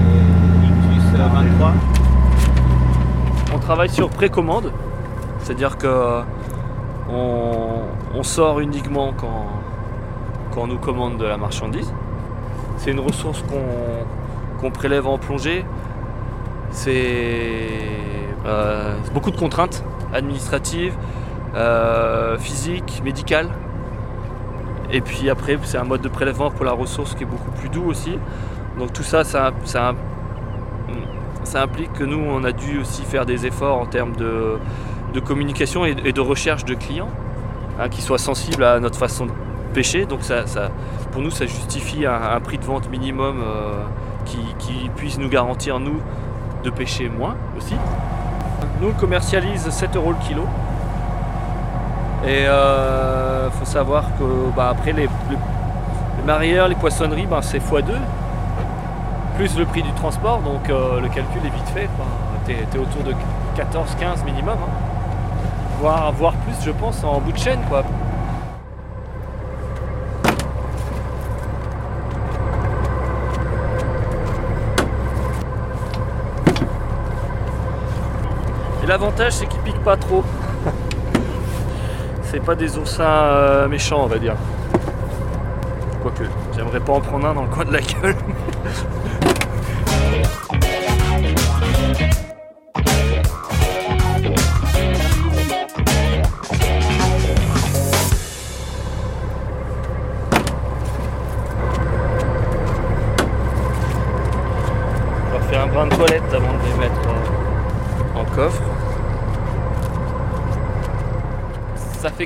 Et 0.00 0.66
Ictus 0.66 1.20
euh, 1.20 1.26
23. 1.26 1.72
On 3.54 3.58
travaille 3.58 3.88
sur 3.88 4.08
précommande, 4.08 4.70
c'est-à-dire 5.40 5.76
que 5.78 6.20
on, 7.12 7.80
on 8.14 8.22
sort 8.22 8.60
uniquement 8.60 9.12
quand, 9.16 9.46
quand 10.52 10.62
on 10.62 10.66
nous 10.68 10.78
commande 10.78 11.18
de 11.18 11.24
la 11.24 11.36
marchandise. 11.36 11.92
C'est 12.76 12.92
une 12.92 13.00
ressource 13.00 13.42
qu'on 14.60 14.70
prélève 14.70 15.08
en 15.08 15.18
plongée. 15.18 15.64
C'est 16.70 17.66
euh, 18.46 18.94
c'est 19.02 19.12
beaucoup 19.12 19.32
de 19.32 19.36
contraintes 19.36 19.82
administratives, 20.14 20.94
euh, 21.56 22.38
physiques, 22.38 23.02
médicales. 23.04 23.48
Et 24.92 25.00
puis 25.00 25.30
après, 25.30 25.58
c'est 25.62 25.78
un 25.78 25.84
mode 25.84 26.02
de 26.02 26.08
prélèvement 26.08 26.50
pour 26.50 26.64
la 26.66 26.72
ressource 26.72 27.14
qui 27.14 27.22
est 27.22 27.26
beaucoup 27.26 27.50
plus 27.52 27.70
doux 27.70 27.84
aussi. 27.84 28.18
Donc 28.78 28.92
tout 28.92 29.02
ça, 29.02 29.24
ça, 29.24 29.94
implique 31.54 31.92
que 31.94 32.04
nous, 32.04 32.18
on 32.18 32.44
a 32.44 32.52
dû 32.52 32.78
aussi 32.78 33.02
faire 33.02 33.26
des 33.26 33.46
efforts 33.46 33.80
en 33.80 33.86
termes 33.86 34.14
de, 34.16 34.58
communication 35.20 35.84
et, 35.84 35.94
de 35.94 36.20
recherche 36.20 36.64
de 36.64 36.74
clients 36.74 37.10
hein, 37.80 37.88
qui 37.88 38.02
soient 38.02 38.18
sensibles 38.18 38.64
à 38.64 38.80
notre 38.80 38.98
façon 38.98 39.26
de 39.26 39.32
pêcher. 39.72 40.04
Donc 40.04 40.22
ça, 40.22 40.44
pour 41.10 41.22
nous, 41.22 41.30
ça 41.30 41.46
justifie 41.46 42.04
un, 42.04 42.40
prix 42.40 42.58
de 42.58 42.64
vente 42.64 42.90
minimum 42.90 43.42
euh, 43.42 43.82
qui, 44.26 44.38
qui 44.58 44.90
puisse 44.94 45.18
nous 45.18 45.28
garantir, 45.28 45.80
nous, 45.80 46.00
de 46.64 46.70
pêcher 46.70 47.08
moins 47.08 47.36
aussi. 47.56 47.74
Nous, 48.80 48.88
on 48.88 48.92
commercialise 48.92 49.68
7 49.68 49.96
euros 49.96 50.12
le 50.12 50.26
kilo. 50.26 50.44
Et 52.26 52.44
il 52.44 53.50
faut 53.58 53.64
savoir 53.64 54.04
que 54.18 54.54
bah, 54.56 54.68
après, 54.70 54.92
les, 54.92 55.08
les, 56.26 56.68
les 56.68 56.74
poissonneries, 56.74 57.26
ben, 57.26 57.42
c'est 57.42 57.58
x2 57.58 57.94
plus 59.36 59.58
le 59.58 59.64
prix 59.64 59.82
du 59.82 59.92
transport, 59.92 60.40
donc 60.40 60.68
euh, 60.68 61.00
le 61.00 61.08
calcul 61.08 61.40
est 61.44 61.54
vite 61.54 61.68
fait. 61.74 61.88
Tu 62.46 62.52
es, 62.52 62.78
autour 62.78 63.02
de 63.02 63.12
14-15 63.56 64.24
minimum, 64.24 64.56
hein. 64.60 66.12
voire, 66.12 66.34
plus, 66.34 66.54
je 66.64 66.70
pense, 66.70 67.02
en 67.04 67.20
bout 67.20 67.32
de 67.32 67.38
chaîne. 67.38 67.60
Et 78.82 78.86
l'avantage, 78.86 79.32
c'est 79.32 79.46
qu'ils 79.46 79.60
piquent 79.60 79.84
pas 79.84 79.96
trop. 79.96 80.24
C'est 82.32 82.40
pas 82.40 82.54
des 82.54 82.78
oursins 82.78 83.04
euh, 83.04 83.68
méchants, 83.68 84.04
on 84.04 84.06
va 84.06 84.18
dire. 84.18 84.36
Quoique, 86.00 86.24
j'aimerais 86.56 86.80
pas 86.80 86.94
en 86.94 87.00
prendre 87.02 87.26
un 87.26 87.34
dans 87.34 87.42
le 87.42 87.48
coin 87.48 87.66
de 87.66 87.72
la 87.74 87.80
gueule. 87.82 88.16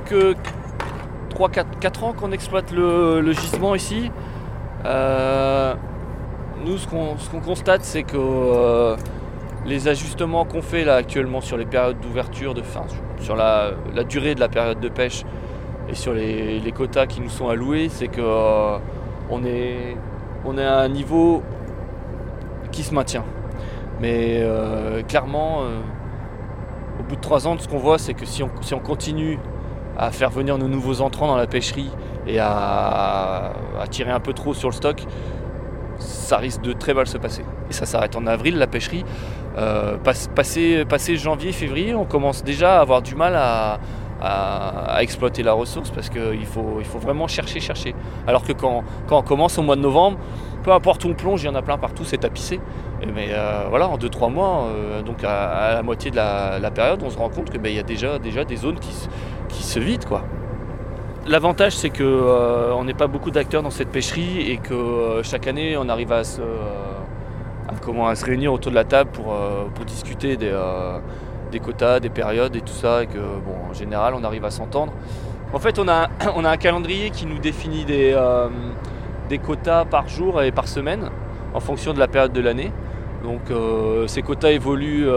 que 0.07 0.35
3-4 1.35 2.05
ans 2.05 2.13
qu'on 2.15 2.33
exploite 2.33 2.73
le, 2.73 3.33
gisement 3.33 3.75
ici. 3.75 4.11
Euh, 4.85 5.75
nous, 6.65 6.79
ce 6.79 6.87
qu'on 6.87 7.19
ce 7.19 7.29
constate, 7.45 7.83
c'est 7.83 8.03
que 8.03 8.17
euh, 8.17 8.97
les 9.67 9.89
ajustements 9.89 10.45
qu'on 10.45 10.63
fait 10.63 10.85
là 10.85 10.95
actuellement 10.95 11.41
sur 11.41 11.57
les 11.57 11.67
périodes 11.67 12.01
d'ouverture, 12.01 12.55
de, 12.55 12.61
enfin, 12.61 12.85
sur 13.21 13.37
la, 13.37 13.73
la 13.95 14.05
durée 14.05 14.35
de 14.35 14.41
la 14.41 14.49
période 14.49 14.81
de 14.81 14.89
pêche 14.89 15.25
et 15.89 15.95
sur 15.95 16.15
les, 16.15 16.59
les 16.61 16.73
quotas 16.73 17.07
qui 17.07 17.21
nous 17.21 17.29
sont 17.29 17.49
alloués, 17.49 17.89
c'est 17.91 18.09
que 18.09 18.23
euh, 18.23 18.79
on, 19.31 19.45
est, 19.45 19.97
on 20.45 20.57
est 20.57 20.65
à 20.65 20.79
un 20.79 20.89
niveau 20.89 21.43
qui 22.73 22.83
se 22.83 22.95
maintient. 22.95 23.25
Mais 24.01 24.47
clairement, 25.09 25.63
au 27.01 27.03
bout 27.03 27.17
de 27.17 27.21
trois 27.23 27.49
ans, 27.49 27.57
ce 27.59 27.67
qu'on 27.67 27.79
voit, 27.79 27.97
c'est 27.97 28.13
que 28.13 28.27
si 28.27 28.43
on, 28.43 28.51
si 28.61 28.75
on 28.75 28.79
continue 28.79 29.39
à 29.99 30.11
faire 30.11 30.31
venir 30.31 30.59
nos 30.59 30.69
nouveaux 30.69 31.01
entrants 31.01 31.27
dans 31.27 31.37
la 31.37 31.47
pêcherie 31.47 31.91
et 32.27 32.39
à, 32.39 33.53
tirer 33.91 34.11
un 34.11 34.21
peu 34.21 34.33
trop 34.33 34.55
sur 34.55 34.69
le 34.69 34.75
stock, 34.75 35.05
ça 35.99 36.39
risque 36.39 36.61
de 36.63 36.73
très 36.73 36.93
mal 36.93 37.07
se 37.07 37.19
passer. 37.19 37.43
Et 37.71 37.73
ça 37.73 37.87
s'arrête 37.87 38.17
en 38.17 38.27
avril, 38.27 38.59
la 38.59 38.67
pêcherie. 38.67 39.05
Euh, 39.57 39.97
passé, 39.99 41.17
janvier, 41.17 41.53
février, 41.53 41.95
on 41.95 42.05
commence 42.05 42.45
déjà 42.45 42.79
à 42.79 42.81
avoir 42.81 43.03
du 43.03 43.15
mal 43.15 43.35
à, 43.37 43.79
exploiter 45.01 45.43
la 45.43 45.53
ressource 45.53 45.91
parce 45.91 46.09
qu'il 46.09 46.47
faut, 46.47 46.77
il 46.79 46.85
faut 46.87 46.99
vraiment 46.99 47.29
chercher, 47.29 47.61
chercher. 47.61 47.95
Alors 48.27 48.43
que 48.43 48.53
quand, 48.53 48.83
quand 49.07 49.19
on 49.19 49.23
commence 49.23 49.59
au 49.59 49.63
mois 49.63 49.77
de 49.77 49.83
novembre, 49.83 50.19
peu 50.67 50.73
importe 50.73 51.05
où 51.05 51.09
on 51.09 51.15
plonge, 51.15 51.43
il 51.45 51.47
y 51.47 51.49
en 51.49 51.55
a 51.55 51.63
plein 51.63 51.79
partout, 51.79 52.03
c'est 52.03 52.19
tapissé. 52.19 52.59
Mais 53.15 53.29
euh, 53.31 53.67
voilà, 53.69 53.89
en 53.89 53.99
2-3 53.99 54.33
mois, 54.33 54.65
euh, 54.65 55.01
donc 55.03 55.23
à, 55.23 55.75
la 55.75 55.83
moitié 55.85 56.11
de 56.11 56.17
la, 56.17 56.71
période, 56.75 57.01
on 57.05 57.11
se 57.11 57.17
rend 57.17 57.29
compte 57.29 57.51
qu'il 57.51 57.73
y 57.73 57.79
a 57.79 57.85
déjà, 57.85 58.19
déjà 58.19 58.45
des 58.45 58.57
zones 58.57 58.81
qui, 58.81 58.91
qui 59.49 59.63
se 59.63 59.79
vident. 59.79 60.07
Quoi. 60.07 60.23
L'avantage, 61.29 61.75
c'est 61.75 61.91
que 61.91 62.05
euh, 62.05 62.73
on 62.75 62.85
n'est 62.85 62.95
pas 62.95 63.09
beaucoup 63.09 63.33
d'acteurs 63.33 63.63
dans 63.63 63.71
cette 63.71 63.89
pêcherie 63.89 64.49
et 64.49 64.59
que 64.59 64.75
euh, 64.75 65.23
chaque 65.25 65.49
année, 65.49 65.77
on 65.77 65.89
arrive 65.89 66.13
à 66.13 66.23
se, 66.23 66.41
euh, 66.41 66.45
comment, 67.81 68.07
à 68.07 68.15
se 68.15 68.25
réunir 68.25 68.53
autour 68.53 68.71
de 68.71 68.77
la 68.77 68.85
table 68.85 69.11
pour, 69.11 69.35
pour 69.75 69.85
discuter 69.85 70.37
des, 70.37 70.53
quotas, 71.59 71.99
des 71.99 72.11
périodes 72.11 72.55
et 72.55 72.61
tout 72.61 72.73
ça. 72.73 73.03
Et 73.03 73.07
que, 73.09 73.19
bon, 73.19 73.71
en 73.71 73.75
général, 73.75 74.15
on 74.15 74.23
arrive 74.23 74.45
à 74.45 74.53
s'entendre. 74.53 74.93
En 75.53 75.59
fait, 75.59 75.81
on 75.81 75.89
a, 75.89 76.09
on 76.37 76.45
a 76.45 76.51
un 76.51 76.57
calendrier 76.57 77.11
qui 77.11 77.27
nous 77.27 77.39
définit 77.39 77.85
des, 77.85 78.17
quotas 79.45 79.85
par 79.85 80.09
jour 80.09 80.43
et 80.43 80.53
par 80.53 80.69
semaine 80.69 81.11
en 81.55 81.61
fonction 81.61 81.93
de 81.93 81.99
la 81.99 82.07
période 82.07 82.33
de 82.33 82.41
l'année. 82.41 82.71
Donc, 83.25 83.51
ces 84.07 84.23
quotas 84.23 84.51
évoluent 84.51 85.09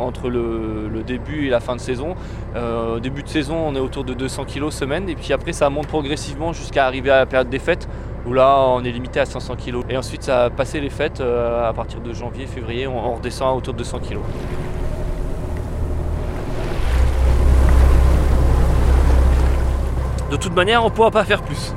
entre 0.00 0.28
le, 0.28 1.02
début 1.06 1.46
et 1.46 1.50
la 1.50 1.60
fin 1.60 1.76
de 1.76 1.80
saison. 1.80 2.14
Euh, 2.56 2.98
début 2.98 3.22
de 3.22 3.28
saison, 3.28 3.56
on 3.56 3.74
est 3.74 3.80
autour 3.80 4.04
de 4.04 4.14
200 4.14 4.44
kg 4.44 4.70
semaine, 4.70 5.08
et 5.08 5.14
puis 5.14 5.32
après, 5.32 5.52
ça 5.52 5.70
monte 5.70 5.86
progressivement 5.86 6.52
jusqu'à 6.52 6.86
arriver 6.86 7.10
à 7.10 7.18
la 7.18 7.26
période 7.26 7.48
des 7.48 7.58
fêtes, 7.58 7.88
où 8.26 8.32
là, 8.32 8.58
on 8.58 8.84
est 8.84 8.90
limité 8.90 9.20
à 9.20 9.26
500 9.26 9.56
kg. 9.56 9.84
Et 9.88 9.96
ensuite, 9.96 10.22
ça 10.22 10.44
a 10.44 10.50
passé 10.50 10.80
les 10.80 10.90
fêtes, 10.90 11.20
euh, 11.20 11.68
à 11.68 11.72
partir 11.72 12.00
de 12.00 12.12
janvier, 12.12 12.46
février, 12.46 12.86
on, 12.86 12.98
on 12.98 13.14
redescend 13.14 13.48
à 13.48 13.52
autour 13.54 13.74
de 13.74 13.78
200 13.78 14.00
kg. 14.00 14.18
De 20.30 20.36
toute 20.36 20.54
manière, 20.54 20.82
on 20.82 20.90
ne 20.90 20.94
pourra 20.94 21.10
pas 21.10 21.24
faire 21.24 21.42
plus. 21.42 21.72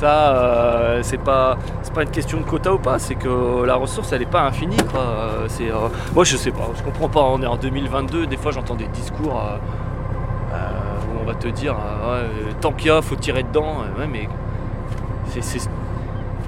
Ça, 0.00 0.34
euh, 0.34 1.00
c'est 1.02 1.18
pas, 1.18 1.58
pas 1.94 2.02
une 2.04 2.10
question 2.10 2.38
de 2.38 2.44
quota 2.44 2.72
ou 2.72 2.78
pas, 2.78 2.98
c'est 2.98 3.16
que 3.16 3.64
la 3.64 3.74
ressource, 3.74 4.10
elle 4.12 4.20
n'est 4.20 4.26
pas 4.26 4.40
infinie. 4.40 4.78
Quoi. 4.90 5.00
Euh, 5.00 5.48
euh, 5.60 5.88
moi, 6.14 6.24
je 6.24 6.38
sais 6.38 6.52
pas, 6.52 6.70
je 6.74 6.82
comprends 6.82 7.10
pas. 7.10 7.20
On 7.20 7.42
est 7.42 7.46
en 7.46 7.56
2022, 7.56 8.26
des 8.26 8.38
fois, 8.38 8.50
j'entends 8.50 8.76
des 8.76 8.86
discours 8.86 9.42
où 10.52 11.20
on 11.22 11.26
va 11.26 11.34
te 11.34 11.48
dire, 11.48 11.76
tant 12.62 12.72
qu'il 12.72 12.86
y 12.86 12.90
a, 12.90 13.02
faut 13.02 13.16
tirer 13.16 13.42
dedans. 13.42 13.84
Ouais, 13.98 14.06
mais 14.10 14.26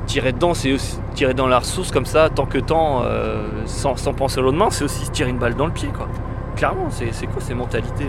tirer 0.06 0.32
dedans, 0.32 0.54
c'est 0.54 0.72
aussi 0.72 0.98
tirer 1.14 1.34
dans 1.34 1.46
la 1.46 1.58
ressource 1.58 1.90
comme 1.90 2.06
ça, 2.06 2.30
tant 2.30 2.46
que 2.46 2.58
euh, 2.58 3.48
sans, 3.66 3.94
penser 4.14 4.40
au 4.40 4.44
lendemain, 4.44 4.70
c'est 4.70 4.84
aussi 4.84 5.10
tirer 5.10 5.28
une 5.30 5.38
balle 5.38 5.56
dans 5.56 5.66
le 5.66 5.72
pied, 5.72 5.88
quoi. 5.88 6.08
Clairement, 6.56 6.88
c'est, 6.90 7.26
quoi 7.26 7.40
ces 7.40 7.54
mentalités 7.54 8.08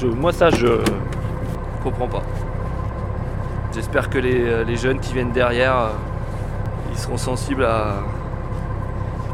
je, 0.00 0.06
Moi, 0.06 0.32
ça, 0.32 0.50
je 0.50 0.68
comprends 1.82 2.08
pas. 2.08 2.22
J'espère 3.72 4.10
que 4.10 4.18
les, 4.18 4.64
les 4.64 4.76
jeunes 4.76 5.00
qui 5.00 5.14
viennent 5.14 5.32
derrière, 5.32 5.76
euh, 5.76 5.88
ils 6.92 6.98
seront 6.98 7.16
sensibles 7.16 7.64
à, 7.64 7.98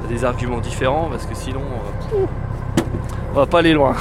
des 0.09 0.25
arguments 0.25 0.61
différents, 0.61 1.09
parce 1.11 1.27
que 1.27 1.35
sinon, 1.35 1.63
euh, 2.15 2.27
on 3.33 3.35
va 3.35 3.47
pas 3.47 3.59
aller 3.59 3.73
loin. 3.73 3.97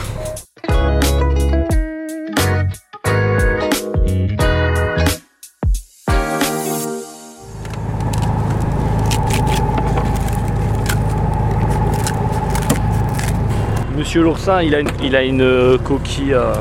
Monsieur 13.97 14.21
l'oursin, 14.21 14.61
il 14.61 14.75
a 15.15 15.23
une, 15.23 15.41
euh, 15.41 15.77
coquille, 15.77 16.33
euh, 16.33 16.53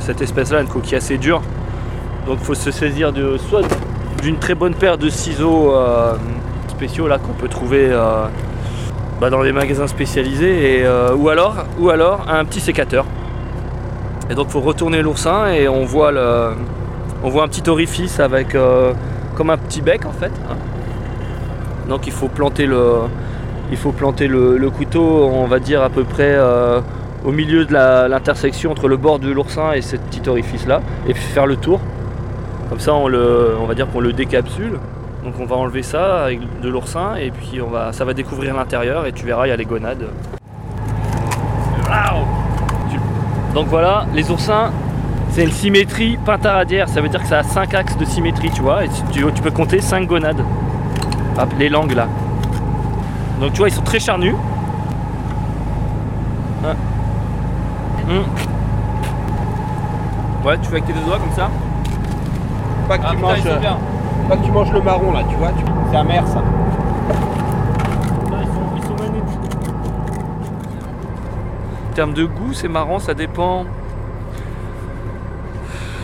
cette 0.00 0.20
espèce-là, 0.20 0.60
une 0.60 0.68
coquille 0.68 0.96
assez 0.96 1.18
dure. 1.18 1.42
Donc 2.26 2.38
il 2.40 2.44
faut 2.44 2.54
se 2.54 2.70
saisir 2.72 3.12
de, 3.12 3.36
soit 3.38 3.62
d'une 4.20 4.38
très 4.38 4.56
bonne 4.56 4.74
paire 4.74 4.98
de 4.98 5.08
ciseaux 5.08 5.72
euh, 5.72 6.14
spéciaux 6.68 7.06
là 7.06 7.18
qu'on 7.18 7.34
peut 7.34 7.48
trouver 7.48 7.88
euh, 7.88 8.24
bah, 9.20 9.30
dans 9.30 9.42
les 9.42 9.52
magasins 9.52 9.86
spécialisés, 9.86 10.82
euh, 10.84 11.14
ou, 11.14 11.28
alors, 11.28 11.54
ou 11.78 11.88
alors 11.90 12.26
un 12.28 12.44
petit 12.44 12.60
sécateur. 12.60 13.04
Et 14.28 14.34
donc 14.34 14.48
faut 14.48 14.60
retourner 14.60 15.02
l'oursin 15.02 15.46
et 15.52 15.68
on 15.68 15.84
voit, 15.84 16.10
le, 16.10 16.54
on 17.22 17.28
voit 17.28 17.44
un 17.44 17.48
petit 17.48 17.68
orifice 17.70 18.18
avec 18.18 18.56
comme 19.36 19.50
un 19.50 19.56
petit 19.56 19.80
bec 19.80 20.04
en 20.04 20.10
fait. 20.10 20.32
hein. 20.50 20.56
Donc 21.88 22.08
il 22.08 22.12
faut 22.12 22.26
planter 22.26 22.66
le, 22.66 23.02
il 23.70 23.76
faut 23.76 23.92
planter 23.92 24.26
le, 24.26 24.68
couteau, 24.70 25.30
on 25.32 25.46
va 25.46 25.60
dire 25.60 25.80
à 25.80 25.90
peu 25.90 26.02
près 26.02 26.36
au 27.24 27.30
milieu 27.30 27.64
de 27.66 27.72
l'intersection 27.72 28.72
entre 28.72 28.88
le 28.88 28.96
bord 28.96 29.20
de 29.20 29.30
l'oursin 29.30 29.70
et 29.72 29.80
ce 29.80 29.94
petit 29.94 30.28
orifice 30.28 30.66
là, 30.66 30.80
et 31.06 31.14
faire 31.14 31.46
le 31.46 31.54
tour. 31.54 31.80
Comme 32.68 32.80
ça, 32.80 32.94
on, 32.94 33.08
le, 33.08 33.56
va 33.66 33.74
dire 33.74 33.86
qu'on 33.90 34.00
le 34.00 34.12
décapsule. 34.12 34.78
Donc 35.24 35.34
on 35.40 35.46
va 35.46 35.56
enlever 35.56 35.82
ça 35.82 36.24
avec 36.24 36.40
de 36.60 36.68
l'oursin 36.68 37.16
et 37.16 37.30
puis 37.30 37.60
on 37.60 37.68
va, 37.68 37.92
ça 37.92 38.04
va 38.04 38.14
découvrir 38.14 38.54
l'intérieur 38.54 39.06
et 39.06 39.12
tu 39.12 39.26
verras, 39.26 39.46
il 39.46 39.50
y 39.50 39.52
a 39.52 39.56
les 39.56 39.64
gonades. 39.64 40.06
Donc 43.56 43.68
voilà, 43.68 44.04
les 44.12 44.30
oursins, 44.30 44.70
c'est 45.30 45.42
une 45.42 45.50
symétrie 45.50 46.18
pentaradière. 46.18 46.90
Ça 46.90 47.00
veut 47.00 47.08
dire 47.08 47.22
que 47.22 47.26
ça 47.26 47.38
a 47.38 47.42
5 47.42 47.72
axes 47.72 47.96
de 47.96 48.04
symétrie, 48.04 48.50
tu 48.50 48.60
vois. 48.60 48.84
Et 48.84 48.88
tu, 49.10 49.24
peux 49.42 49.50
compter 49.50 49.80
5 49.80 50.06
gonades. 50.06 50.44
Les 51.58 51.70
langues 51.70 51.94
là. 51.94 52.06
Donc 53.40 53.54
tu 53.54 53.60
vois, 53.60 53.68
ils 53.68 53.74
sont 53.74 53.80
très 53.80 53.98
charnus. 53.98 54.34
Ah. 56.62 56.74
Hum. 58.10 58.24
Ouais, 60.44 60.58
tu 60.58 60.64
fais 60.64 60.72
avec 60.72 60.84
tes 60.84 60.92
deux 60.92 61.06
doigts 61.06 61.18
comme 61.18 61.34
ça. 61.34 61.48
Pas 62.88 62.98
que, 62.98 63.02
Ah, 63.06 63.10
tu, 63.10 63.16
putain, 63.16 63.28
manges, 63.28 63.38
ils 63.38 63.50
sont 63.50 63.60
bien. 63.60 63.76
pas 64.28 64.36
que 64.36 64.44
tu 64.44 64.50
manges 64.52 64.72
le 64.72 64.80
marron 64.82 65.12
là, 65.12 65.20
tu 65.28 65.34
vois. 65.36 65.48
tu- 65.48 65.64
C'est 65.90 65.96
amer 65.96 66.26
ça. 66.26 66.36
Là, 66.36 66.42
ils 68.42 68.46
sont, 68.46 68.76
ils 68.76 68.82
sont 68.82 68.94
magnifiques. 69.02 69.40
En 71.90 71.94
termes 71.94 72.12
de 72.14 72.24
goût, 72.24 72.52
c'est 72.52 72.68
marrant, 72.68 72.98
ça 72.98 73.14
dépend. 73.14 73.64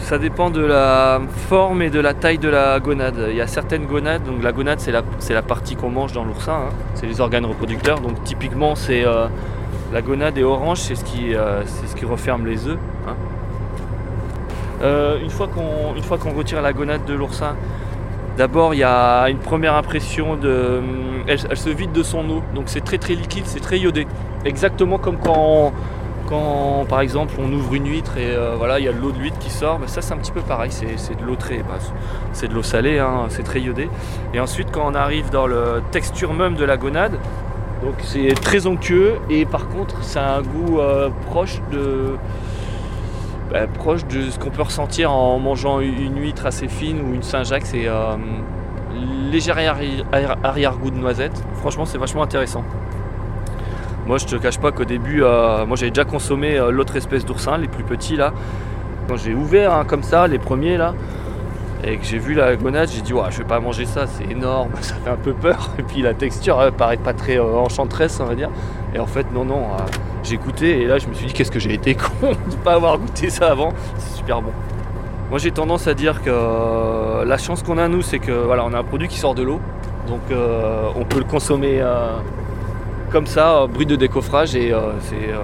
Ça 0.02 0.18
dépend 0.18 0.50
de 0.50 0.60
la 0.64 1.20
forme 1.48 1.80
et 1.82 1.88
de 1.90 2.00
la 2.00 2.12
taille 2.12 2.38
de 2.38 2.48
la 2.48 2.80
gonade. 2.80 3.26
Il 3.30 3.36
y 3.36 3.40
a 3.40 3.46
certaines 3.46 3.86
gonades, 3.86 4.24
donc 4.24 4.42
la 4.42 4.52
gonade 4.52 4.78
c'est 4.80 4.92
la, 4.92 5.00
c'est 5.20 5.32
la 5.32 5.40
partie 5.42 5.74
qu'on 5.74 5.88
mange 5.88 6.12
dans 6.12 6.24
l'oursin, 6.24 6.52
hein. 6.68 6.72
c'est 6.94 7.06
les 7.06 7.20
organes 7.22 7.46
reproducteurs. 7.46 8.00
Donc 8.00 8.22
typiquement 8.24 8.74
c'est 8.74 9.06
euh, 9.06 9.28
la 9.92 10.02
gonade 10.02 10.36
est 10.36 10.42
orange, 10.42 10.78
c'est 10.78 10.96
ce 10.96 11.04
qui, 11.04 11.34
euh, 11.34 11.62
c'est 11.64 11.86
ce 11.86 11.96
qui 11.96 12.04
referme 12.04 12.44
les 12.44 12.66
œufs. 12.66 12.76
hein. 13.08 13.14
Euh, 14.82 15.20
une 15.22 15.30
fois 15.30 15.48
qu'on 15.48 16.32
retire 16.32 16.60
la 16.62 16.72
gonade 16.72 17.04
de 17.04 17.14
l'oursin, 17.14 17.54
D'abord, 18.36 18.72
il 18.72 18.78
y 18.78 18.84
a 18.84 19.28
une 19.28 19.38
première 19.38 19.74
impression 19.74 20.36
de. 20.36 20.80
Elle, 21.26 21.38
se 21.38 21.68
vide 21.68 21.92
de 21.92 22.02
son 22.02 22.28
eau, 22.30 22.42
donc 22.54 22.64
c'est 22.66 22.80
très 22.80 22.96
très 22.96 23.14
liquide, 23.14 23.44
c'est 23.46 23.60
très 23.60 23.78
iodé. 23.78 24.06
Exactement 24.46 24.96
comme 24.96 25.18
quand, 25.18 25.72
quand 26.28 26.86
par 26.88 27.02
exemple, 27.02 27.34
on 27.38 27.52
ouvre 27.52 27.74
une 27.74 27.86
huître 27.86 28.16
et 28.16 28.34
euh, 28.34 28.54
voilà, 28.56 28.78
il 28.78 28.86
y 28.86 28.88
a 28.88 28.92
de 28.92 28.98
l'eau 28.98 29.12
de 29.12 29.18
l'huître 29.18 29.38
qui 29.38 29.50
sort. 29.50 29.78
Mais 29.78 29.86
ça, 29.86 30.00
c'est 30.00 30.14
un 30.14 30.16
petit 30.16 30.32
peu 30.32 30.40
pareil, 30.40 30.70
c'est 30.72 31.14
de 31.14 31.24
l'eau 31.24 31.36
très. 31.36 31.58
bah, 31.58 31.78
c'est 32.32 32.48
de 32.48 32.54
l'eau 32.54 32.62
salée, 32.62 32.98
hein, 32.98 33.26
c'est 33.28 33.42
très 33.42 33.60
iodé. 33.60 33.90
Et 34.32 34.40
ensuite, 34.40 34.68
quand 34.72 34.90
on 34.90 34.94
arrive 34.94 35.28
dans 35.28 35.46
le 35.46 35.82
texture 35.90 36.32
même 36.32 36.54
de 36.54 36.64
la 36.64 36.78
gonade, 36.78 37.18
donc 37.84 37.96
c'est 37.98 38.32
très 38.40 38.66
onctueux 38.66 39.16
et 39.28 39.44
par 39.44 39.68
contre, 39.68 40.02
ça 40.02 40.24
a 40.24 40.38
un 40.38 40.42
goût 40.42 40.80
euh, 40.80 41.10
proche 41.28 41.60
de 41.70 42.16
bah, 43.52 43.66
proche 43.66 44.04
de 44.06 44.30
ce 44.30 44.38
qu'on 44.38 44.50
peut 44.50 44.62
ressentir 44.62 45.12
en 45.12 45.38
mangeant 45.38 45.80
une 45.80 46.18
huître 46.21 46.47
assez 46.47 46.68
fine 46.68 47.00
ou 47.00 47.14
une 47.14 47.23
Saint-Jacques. 47.23 47.66
C'est 47.66 47.87
euh, 47.87 48.16
léger 49.30 49.50
arrière- 49.50 49.76
arrière- 50.12 50.37
arrière-goût 50.42 50.90
de 50.90 50.97
noisette. 50.99 51.42
Franchement, 51.56 51.85
c'est 51.85 51.99
vachement 51.99 52.23
intéressant. 52.23 52.64
Moi, 54.06 54.18
je 54.18 54.26
te 54.26 54.37
cache 54.37 54.59
pas 54.59 54.73
qu'au 54.73 54.85
début, 54.85 55.23
euh, 55.23 55.64
moi 55.64 55.76
j'avais 55.76 55.90
déjà 55.92 56.04
consommé 56.04 56.56
euh, 56.59 56.71
l'autre 56.71 56.97
espèce 56.97 57.25
d'oursin, 57.25 57.56
les 57.59 57.68
plus 57.68 57.85
petits 57.85 58.16
là. 58.16 58.32
Quand 59.09 59.16
j'ai 59.16 59.35
ouvert 59.35 59.73
hein, 59.73 59.85
comme 59.87 60.02
ça, 60.02 60.26
les 60.26 60.38
premiers 60.38 60.76
là, 60.76 60.94
et 61.84 61.96
que 61.96 62.04
j'ai 62.04 62.18
vu 62.18 62.34
la 62.34 62.54
gonade, 62.56 62.88
j'ai 62.92 63.00
dit, 63.00 63.12
ouais, 63.12 63.24
je 63.30 63.38
vais 63.38 63.44
pas 63.44 63.60
manger 63.60 63.86
ça, 63.86 64.06
c'est 64.06 64.30
énorme, 64.30 64.70
ça 64.80 64.94
fait 64.94 65.10
un 65.10 65.16
peu 65.16 65.32
peur. 65.32 65.70
Et 65.78 65.82
puis 65.82 66.02
la 66.02 66.14
texture 66.14 66.60
elle 66.62 66.72
paraît 66.72 66.96
pas 66.96 67.12
très 67.12 67.38
euh, 67.38 67.56
enchanteresse, 67.56 68.20
on 68.20 68.26
va 68.26 68.34
dire. 68.34 68.50
Et 68.94 68.98
en 68.98 69.06
fait, 69.06 69.26
non, 69.32 69.44
non, 69.44 69.62
euh, 69.62 69.82
j'ai 70.22 70.36
goûté 70.36 70.82
et 70.82 70.86
là 70.86 70.98
je 70.98 71.08
me 71.08 71.14
suis 71.14 71.26
dit, 71.26 71.32
qu'est-ce 71.32 71.50
que 71.50 71.58
j'ai 71.58 71.74
été 71.74 71.94
con 72.20 72.30
de 72.30 72.56
pas 72.56 72.74
avoir 72.74 72.98
goûté 72.98 73.30
ça 73.30 73.50
avant. 73.50 73.72
C'est 73.98 74.18
super 74.18 74.42
bon. 74.42 74.52
Moi 75.30 75.38
j'ai 75.38 75.50
tendance 75.50 75.86
à 75.86 75.94
dire 75.94 76.22
que 76.22 76.30
euh, 76.30 77.24
la 77.24 77.38
chance 77.38 77.62
qu'on 77.62 77.78
a 77.78 77.88
nous, 77.88 78.02
c'est 78.02 78.18
que 78.18 78.32
voilà, 78.32 78.64
on 78.64 78.74
a 78.74 78.78
un 78.78 78.84
produit 78.84 79.08
qui 79.08 79.18
sort 79.18 79.34
de 79.34 79.42
l'eau, 79.42 79.60
donc 80.06 80.20
euh, 80.30 80.88
on 80.94 81.04
peut 81.04 81.18
le 81.18 81.24
consommer 81.24 81.78
euh, 81.80 82.18
comme 83.10 83.26
ça, 83.26 83.62
euh, 83.62 83.66
bruit 83.66 83.86
de 83.86 83.96
décoffrage 83.96 84.54
et 84.56 84.72
euh, 84.72 84.92
c'est, 85.00 85.30
euh, 85.30 85.40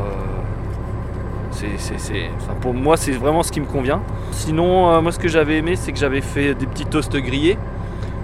c'est, 1.51 2.31
pour 2.61 2.75
moi 2.75 2.97
c'est 2.97 3.13
vraiment 3.13 3.43
ce 3.43 3.53
qui 3.53 3.61
me 3.61 3.67
convient. 3.67 4.01
Sinon, 4.31 4.91
euh, 4.91 5.01
moi 5.01 5.13
ce 5.13 5.19
que 5.19 5.29
j'avais 5.29 5.59
aimé, 5.59 5.77
c'est 5.77 5.93
que 5.93 5.99
j'avais 5.99 6.21
fait 6.21 6.55
des 6.55 6.67
petits 6.67 6.87
toasts 6.87 7.17
grillés 7.17 7.59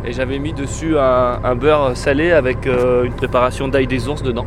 et 0.04 0.12
j'avais 0.12 0.38
mis 0.38 0.52
dessus 0.52 0.97
un, 0.99 1.54
beurre 1.54 1.97
salé 1.97 2.33
avec 2.33 2.66
euh, 2.66 3.04
une 3.04 3.12
préparation 3.14 3.69
d'ail 3.69 3.87
des 3.87 4.09
ours 4.09 4.23
dedans. 4.23 4.47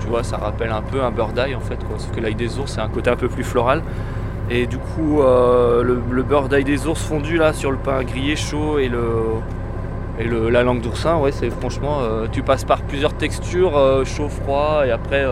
Tu 0.00 0.06
vois, 0.06 0.22
ça 0.22 0.36
rappelle 0.36 0.70
un 0.70 0.82
peu 0.82 1.02
un 1.02 1.10
beurre 1.10 1.32
d'ail 1.32 1.54
en 1.54 1.60
fait, 1.60 1.78
sauf 1.98 2.10
que 2.14 2.20
l'ail 2.20 2.34
des 2.34 2.58
ours 2.58 2.72
c'est 2.72 2.80
un 2.80 2.88
côté 2.88 3.10
un 3.10 3.16
peu 3.16 3.28
plus 3.28 3.44
floral. 3.44 3.82
Et 4.50 4.66
du 4.66 4.78
coup, 4.78 5.20
euh, 5.22 5.82
le, 5.82 6.00
le 6.10 6.22
beurre 6.22 6.48
d'ail 6.48 6.64
des 6.64 6.86
ours 6.86 7.00
fondu 7.02 7.36
là 7.36 7.52
sur 7.52 7.70
le 7.70 7.76
pain 7.76 8.02
grillé 8.02 8.34
chaud 8.36 8.78
et 8.78 8.88
le, 8.88 9.00
et 10.18 10.24
le- 10.24 10.50
la 10.50 10.62
langue 10.62 10.80
d'oursin, 10.80 11.16
ouais, 11.18 11.30
c'est 11.32 11.50
franchement, 11.50 12.00
tu 12.32 12.42
passes 12.42 12.64
par 12.64 12.82
plusieurs 12.82 13.14
textures, 13.14 13.72
chaud, 14.04 14.28
froid, 14.28 14.82
et 14.86 14.90
après, 14.90 15.24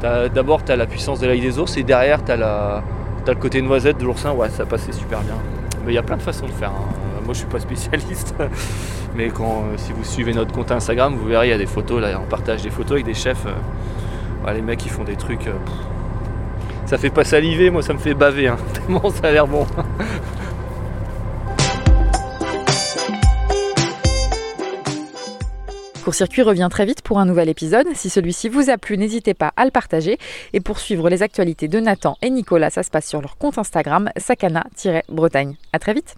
d'abord 0.00 0.64
tu 0.64 0.72
as 0.72 0.76
la 0.76 0.86
puissance 0.86 1.20
de 1.20 1.26
l'ail 1.26 1.40
des 1.40 1.58
ours 1.58 1.76
et 1.76 1.82
derrière 1.82 2.24
tu 2.24 2.32
as 2.32 2.82
le 3.26 3.34
côté 3.34 3.62
noisette 3.62 3.98
de 3.98 4.04
l'oursin, 4.04 4.32
ouais, 4.32 4.48
ça 4.50 4.64
passait 4.66 4.92
super 4.92 5.20
bien. 5.20 5.34
Mais 5.84 5.92
il 5.92 5.94
y 5.94 5.98
a 5.98 6.02
plein 6.02 6.16
de 6.16 6.22
façons 6.22 6.46
de 6.46 6.52
faire. 6.52 6.70
hein. 6.70 7.20
Moi, 7.24 7.34
je 7.34 7.38
suis 7.40 7.48
pas 7.48 7.60
spécialiste. 7.60 8.34
Mais 9.14 9.28
quand, 9.28 9.64
euh, 9.64 9.76
si 9.76 9.92
vous 9.92 10.04
suivez 10.04 10.32
notre 10.32 10.52
compte 10.52 10.70
Instagram, 10.72 11.14
vous 11.14 11.26
verrez, 11.26 11.46
il 11.48 11.50
y 11.50 11.54
a 11.54 11.58
des 11.58 11.66
photos. 11.66 12.00
Là, 12.00 12.20
on 12.20 12.26
partage 12.28 12.62
des 12.62 12.70
photos 12.70 12.92
avec 12.92 13.04
des 13.04 13.14
chefs. 13.14 13.46
euh, 13.46 14.52
les 14.52 14.62
mecs, 14.62 14.84
ils 14.84 14.90
font 14.90 15.04
des 15.04 15.16
trucs. 15.16 15.46
euh, 15.46 15.52
ça 16.86 16.98
fait 16.98 17.10
pas 17.10 17.24
saliver, 17.24 17.70
moi, 17.70 17.82
ça 17.82 17.92
me 17.92 17.98
fait 17.98 18.14
baver. 18.14 18.48
Hein. 18.48 18.56
Tellement 18.74 19.10
ça 19.10 19.28
a 19.28 19.30
l'air 19.30 19.46
bon. 19.46 19.64
Court-circuit 26.02 26.42
revient 26.42 26.68
très 26.70 26.86
vite 26.86 27.02
pour 27.02 27.18
un 27.18 27.26
nouvel 27.26 27.48
épisode. 27.48 27.86
Si 27.94 28.08
celui-ci 28.08 28.48
vous 28.48 28.70
a 28.70 28.78
plu, 28.78 28.96
n'hésitez 28.96 29.34
pas 29.34 29.52
à 29.56 29.64
le 29.64 29.70
partager. 29.70 30.18
Et 30.52 30.60
pour 30.60 30.78
suivre 30.78 31.10
les 31.10 31.22
actualités 31.22 31.68
de 31.68 31.78
Nathan 31.78 32.16
et 32.22 32.30
Nicolas, 32.30 32.70
ça 32.70 32.82
se 32.82 32.90
passe 32.90 33.06
sur 33.06 33.20
leur 33.20 33.36
compte 33.36 33.58
Instagram, 33.58 34.10
sakana-bretagne. 34.16 35.56
À 35.72 35.78
très 35.78 35.92
vite 35.92 36.14